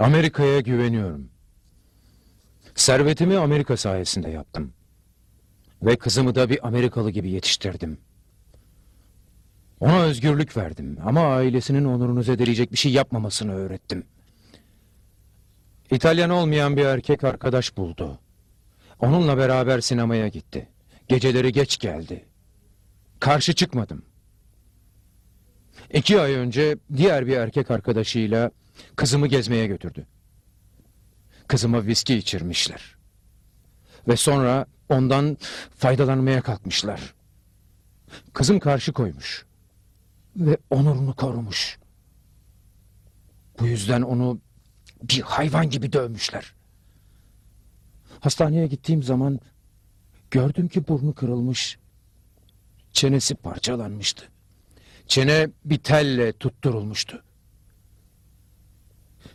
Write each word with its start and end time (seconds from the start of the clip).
Amerika'ya 0.00 0.60
güveniyorum. 0.60 1.28
Servetimi 2.74 3.36
Amerika 3.36 3.76
sayesinde 3.76 4.30
yaptım. 4.30 4.72
Ve 5.82 5.96
kızımı 5.96 6.34
da 6.34 6.50
bir 6.50 6.66
Amerikalı 6.66 7.10
gibi 7.10 7.30
yetiştirdim. 7.30 7.98
Ona 9.80 10.02
özgürlük 10.02 10.56
verdim 10.56 10.98
ama 11.04 11.34
ailesinin 11.34 11.84
onurunu 11.84 12.22
zedeleyecek 12.22 12.72
bir 12.72 12.76
şey 12.76 12.92
yapmamasını 12.92 13.54
öğrettim. 13.54 14.04
İtalyan 15.90 16.30
olmayan 16.30 16.76
bir 16.76 16.84
erkek 16.84 17.24
arkadaş 17.24 17.76
buldu. 17.76 18.18
Onunla 19.00 19.38
beraber 19.38 19.80
sinemaya 19.80 20.28
gitti. 20.28 20.68
Geceleri 21.08 21.52
geç 21.52 21.78
geldi. 21.78 22.24
Karşı 23.20 23.54
çıkmadım. 23.54 24.02
İki 25.92 26.20
ay 26.20 26.34
önce 26.34 26.76
diğer 26.96 27.26
bir 27.26 27.36
erkek 27.36 27.70
arkadaşıyla 27.70 28.50
kızımı 28.96 29.26
gezmeye 29.26 29.66
götürdü. 29.66 30.06
Kızıma 31.48 31.86
viski 31.86 32.14
içirmişler. 32.14 32.96
Ve 34.08 34.16
sonra 34.16 34.66
ondan 34.88 35.36
faydalanmaya 35.76 36.40
kalkmışlar. 36.40 37.14
Kızım 38.32 38.58
karşı 38.60 38.92
koymuş. 38.92 39.46
Ve 40.36 40.56
onurunu 40.70 41.14
korumuş. 41.14 41.78
Bu 43.60 43.66
yüzden 43.66 44.02
onu 44.02 44.40
bir 45.02 45.20
hayvan 45.20 45.70
gibi 45.70 45.92
dövmüşler. 45.92 46.54
Hastaneye 48.20 48.66
gittiğim 48.66 49.02
zaman 49.02 49.40
gördüm 50.30 50.68
ki 50.68 50.88
burnu 50.88 51.14
kırılmış. 51.14 51.78
Çenesi 52.92 53.34
parçalanmıştı. 53.34 54.28
Çene 55.08 55.48
bir 55.64 55.78
telle 55.78 56.32
tutturulmuştu. 56.32 57.22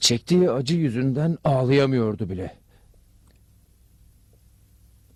Çektiği 0.00 0.50
acı 0.50 0.74
yüzünden 0.74 1.38
ağlayamıyordu 1.44 2.30
bile. 2.30 2.58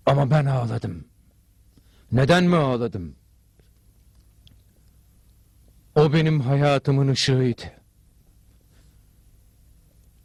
Ama 0.05 0.31
ben 0.31 0.45
ağladım. 0.45 1.05
Neden 2.11 2.43
mi 2.43 2.55
ağladım? 2.55 3.15
O 5.95 6.13
benim 6.13 6.39
hayatımın 6.41 7.07
ışığıydı. 7.07 7.63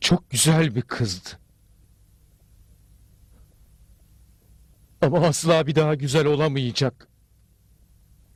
Çok 0.00 0.30
güzel 0.30 0.74
bir 0.74 0.82
kızdı. 0.82 1.28
Ama 5.02 5.18
asla 5.18 5.66
bir 5.66 5.74
daha 5.74 5.94
güzel 5.94 6.26
olamayacak. 6.26 7.08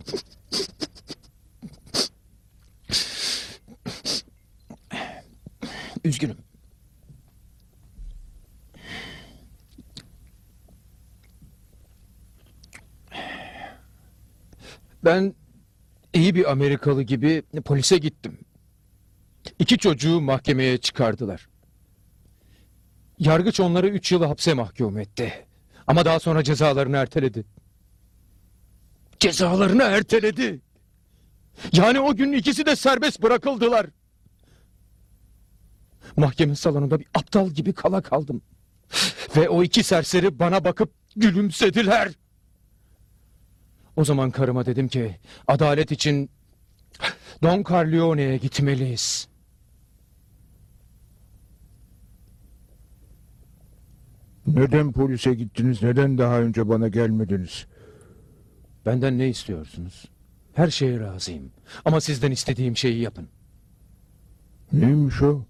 Üzgünüm. 6.09 6.37
Ben 15.05 15.35
iyi 16.15 16.35
bir 16.35 16.51
Amerikalı 16.51 17.03
gibi 17.03 17.43
polise 17.65 17.99
gittim. 17.99 18.39
İki 19.59 19.79
çocuğu 19.79 20.21
mahkemeye 20.21 20.79
çıkardılar. 20.79 21.49
Yargıç 23.19 23.61
onları 23.61 23.89
üç 23.89 24.13
yıl 24.13 24.25
hapse 24.25 24.55
mahkum 24.55 24.99
etti. 24.99 25.47
Ama 25.87 26.05
daha 26.05 26.21
sonra 26.21 26.43
cezalarını 26.45 26.97
erteledi. 26.97 27.45
Cezalarını 29.19 29.83
erteledi. 29.83 30.61
Yani 31.73 32.01
o 32.01 32.17
gün 32.17 32.33
ikisi 32.33 32.67
de 32.67 32.77
serbest 32.77 33.23
bırakıldılar. 33.23 33.87
Mahkeme 36.19 36.55
salonunda 36.55 37.01
bir 37.01 37.07
aptal 37.15 37.51
gibi 37.51 37.73
kala 37.73 38.01
kaldım. 38.01 38.43
Ve 39.37 39.49
o 39.49 39.63
iki 39.63 39.83
serseri 39.83 40.39
bana 40.39 40.65
bakıp 40.65 40.93
gülümsediler. 41.17 42.13
O 43.97 44.05
zaman 44.05 44.31
karıma 44.31 44.67
dedim 44.67 44.89
ki 44.89 45.17
adalet 45.47 45.93
için 45.93 46.31
Don 47.43 47.63
Corleone'ye 47.63 48.37
gitmeliyiz. 48.37 49.29
Neden 54.47 54.93
polise 54.93 55.35
gittiniz? 55.35 55.83
Neden 55.83 56.19
daha 56.19 56.41
önce 56.41 56.69
bana 56.69 56.89
gelmediniz? 56.89 57.67
Benden 58.87 59.19
ne 59.19 59.29
istiyorsunuz? 59.29 60.05
Her 60.55 60.71
şeye 60.71 61.01
razıyım. 61.01 61.53
Ama 61.85 62.01
sizden 62.01 62.31
istediğim 62.31 62.77
şeyi 62.77 63.01
yapın. 63.01 63.29
Neymiş 64.73 65.23
o? 65.23 65.45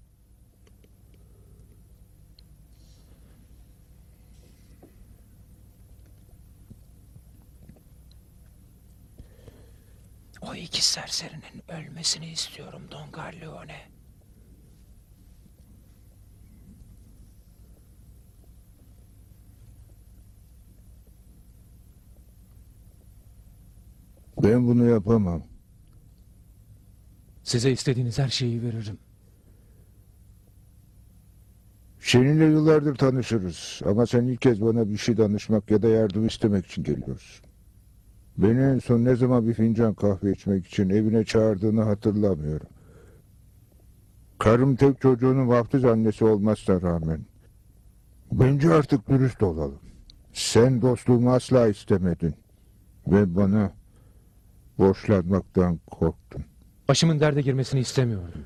O 10.42 10.47
iki 10.58 10.84
serserinin 10.84 11.62
ölmesini 11.68 12.30
istiyorum 12.30 12.82
Don 12.90 13.12
Corleone. 13.12 13.88
Ben 24.42 24.66
bunu 24.66 24.84
yapamam. 24.84 25.42
Size 27.42 27.70
istediğiniz 27.70 28.18
her 28.18 28.28
şeyi 28.28 28.62
veririm. 28.62 28.98
Seninle 32.00 32.44
yıllardır 32.44 32.94
tanışırız. 32.96 33.80
Ama 33.84 34.06
sen 34.06 34.26
ilk 34.26 34.40
kez 34.40 34.60
bana 34.60 34.88
bir 34.90 34.96
şey 34.96 35.16
danışmak 35.16 35.70
ya 35.70 35.82
da 35.82 35.88
yardım 35.88 36.26
istemek 36.26 36.66
için 36.66 36.82
geliyorsun. 36.82 37.47
Beni 38.38 38.60
en 38.60 38.78
son 38.78 39.04
ne 39.04 39.16
zaman 39.16 39.48
bir 39.48 39.54
fincan 39.54 39.94
kahve 39.94 40.32
içmek 40.32 40.66
için 40.66 40.90
evine 40.90 41.24
çağırdığını 41.24 41.82
hatırlamıyorum. 41.82 42.66
Karım 44.38 44.76
tek 44.76 45.00
çocuğunun 45.00 45.48
vaftiz 45.48 45.84
annesi 45.84 46.24
olmasına 46.24 46.82
rağmen. 46.82 47.20
Bence 48.32 48.74
artık 48.74 49.08
dürüst 49.08 49.42
olalım. 49.42 49.80
Sen 50.32 50.82
dostluğumu 50.82 51.32
asla 51.32 51.68
istemedin. 51.68 52.34
Ve 53.06 53.36
bana 53.36 53.72
borçlanmaktan 54.78 55.80
korktun. 55.86 56.44
Başımın 56.88 57.20
derde 57.20 57.42
girmesini 57.42 57.80
istemiyordum. 57.80 58.44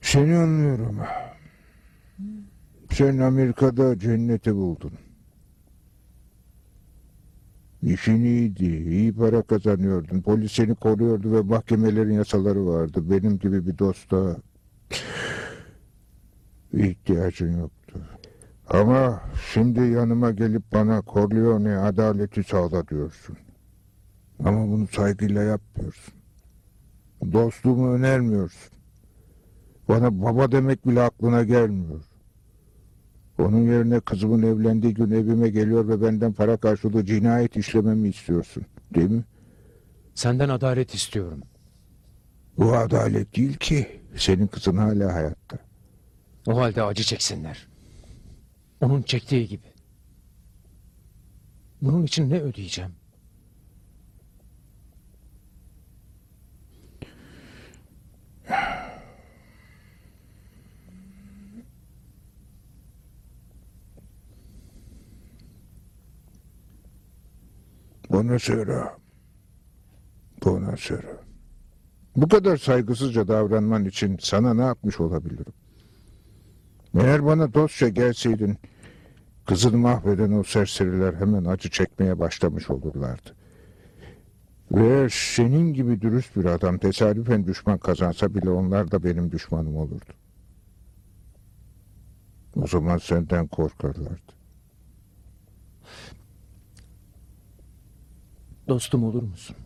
Seni 0.00 0.36
anlıyorum. 0.36 0.98
Sen 2.90 3.18
Amerika'da 3.18 3.98
cenneti 3.98 4.54
buldun. 4.54 4.92
İşin 7.82 8.24
iyiydi, 8.24 8.64
iyi 8.66 9.12
para 9.12 9.42
kazanıyordun. 9.42 10.20
Polis 10.20 10.52
seni 10.52 10.74
koruyordu 10.74 11.32
ve 11.32 11.40
mahkemelerin 11.40 12.12
yasaları 12.12 12.66
vardı. 12.66 13.10
Benim 13.10 13.38
gibi 13.38 13.66
bir 13.66 13.78
dosta 13.78 14.36
ihtiyacın 16.72 17.58
yoktu. 17.58 18.00
Ama 18.68 19.22
şimdi 19.52 19.80
yanıma 19.80 20.30
gelip 20.30 20.62
bana 20.72 21.02
Corleone 21.06 21.76
adaleti 21.76 22.44
sağla 22.44 22.88
diyorsun. 22.88 23.36
Ama 24.44 24.68
bunu 24.68 24.86
saygıyla 24.86 25.42
yapmıyorsun. 25.42 26.14
Dostluğumu 27.32 27.92
önermiyorsun. 27.92 28.72
Bana 29.88 30.22
baba 30.22 30.52
demek 30.52 30.86
bile 30.86 31.02
aklına 31.02 31.42
gelmiyor. 31.42 32.00
Onun 33.38 33.72
yerine 33.72 34.00
kızımın 34.00 34.42
evlendiği 34.42 34.94
gün 34.94 35.10
evime 35.10 35.48
geliyor 35.48 35.88
ve 35.88 36.02
benden 36.02 36.32
para 36.32 36.56
karşılığı 36.56 37.04
cinayet 37.04 37.56
işlememi 37.56 38.08
istiyorsun. 38.08 38.62
Değil 38.94 39.10
mi? 39.10 39.24
Senden 40.14 40.48
adalet 40.48 40.94
istiyorum. 40.94 41.42
Bu 42.58 42.72
adalet 42.76 43.36
değil 43.36 43.56
ki. 43.56 44.00
Senin 44.16 44.46
kızın 44.46 44.76
hala 44.76 45.14
hayatta. 45.14 45.58
O 46.46 46.60
halde 46.60 46.82
acı 46.82 47.02
çeksinler. 47.02 47.68
Onun 48.80 49.02
çektiği 49.02 49.48
gibi. 49.48 49.66
Bunun 51.82 52.02
için 52.04 52.30
ne 52.30 52.40
ödeyeceğim? 52.40 52.92
Bana 68.16 68.38
söyle. 68.38 68.82
Bana 70.44 70.76
söyle. 70.76 71.16
Bu 72.16 72.28
kadar 72.28 72.56
saygısızca 72.56 73.28
davranman 73.28 73.84
için 73.84 74.18
sana 74.20 74.54
ne 74.54 74.62
yapmış 74.62 75.00
olabilirim? 75.00 75.52
Eğer 76.94 77.26
bana 77.26 77.54
dostça 77.54 77.88
gelseydin, 77.88 78.58
kızını 79.46 79.76
mahveden 79.76 80.32
o 80.32 80.42
serseriler 80.42 81.14
hemen 81.14 81.44
acı 81.44 81.70
çekmeye 81.70 82.18
başlamış 82.18 82.70
olurlardı. 82.70 83.34
Ve 84.70 85.08
senin 85.10 85.72
gibi 85.72 86.00
dürüst 86.00 86.36
bir 86.36 86.44
adam 86.44 86.78
tesadüfen 86.78 87.46
düşman 87.46 87.78
kazansa 87.78 88.34
bile 88.34 88.50
onlar 88.50 88.90
da 88.90 89.04
benim 89.04 89.32
düşmanım 89.32 89.76
olurdu. 89.76 90.12
O 92.56 92.66
zaman 92.66 92.98
senden 92.98 93.46
korkarlardı. 93.46 94.36
Dostum 98.68 99.04
olur 99.04 99.22
musun? 99.22 99.56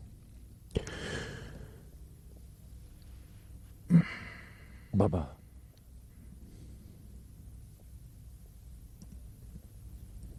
Baba. 4.95 5.37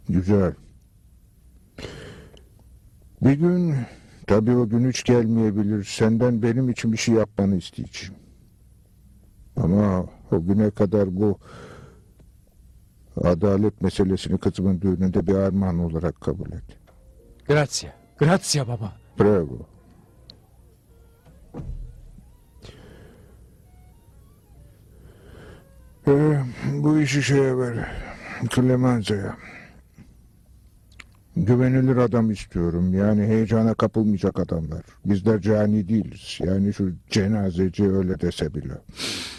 Güzel. 0.08 0.54
Bir 3.22 3.32
gün, 3.32 3.74
tabii 4.26 4.56
o 4.56 4.68
gün 4.68 4.88
hiç 4.88 5.04
gelmeyebilir, 5.04 5.84
senden 5.84 6.42
benim 6.42 6.68
için 6.68 6.92
bir 6.92 6.96
şey 6.96 7.14
yapmanı 7.14 7.56
isteyeceğim. 7.56 8.14
Ama 9.56 10.06
o 10.30 10.46
güne 10.46 10.70
kadar 10.70 11.16
bu 11.16 11.38
adalet 13.16 13.80
meselesini 13.82 14.38
kızımın 14.38 14.80
düğününde 14.80 15.26
bir 15.26 15.34
armağan 15.34 15.78
olarak 15.78 16.20
kabul 16.20 16.52
et. 16.52 16.64
Grazie. 17.48 18.01
Grazie 18.22 18.68
baba. 18.68 18.92
Bravo. 19.18 19.58
Ee, 26.06 26.40
bu 26.72 26.98
işi 26.98 27.22
şeye 27.22 27.58
ver. 27.58 27.90
Clemence'ye. 28.54 29.30
Güvenilir 31.36 31.96
adam 31.96 32.30
istiyorum. 32.30 32.94
Yani 32.94 33.22
heyecana 33.26 33.74
kapılmayacak 33.74 34.38
adamlar. 34.38 34.82
Bizler 35.04 35.40
cani 35.40 35.88
değiliz. 35.88 36.38
Yani 36.40 36.74
şu 36.74 36.92
cenazeci 37.10 37.90
öyle 37.90 38.20
dese 38.20 38.54
bile. 38.54 38.74